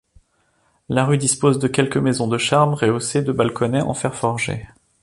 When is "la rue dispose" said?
0.89-1.59